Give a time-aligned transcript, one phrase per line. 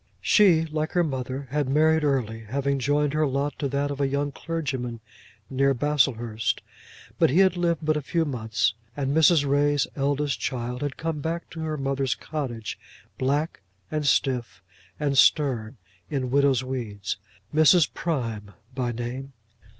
[0.21, 4.07] She, like her mother, had married early, having joined her lot to that of a
[4.07, 4.99] young clergyman
[5.47, 6.63] near Baslehurst;
[7.19, 9.47] but he had lived but a few months, and Mrs.
[9.47, 12.79] Ray's eldest child had come back to her mother's cottage,
[13.19, 13.61] black,
[13.91, 14.63] and stiff,
[14.99, 15.77] and stern,
[16.09, 17.17] in widow's weeds,
[17.53, 17.87] Mrs.
[17.93, 19.33] Prime by name.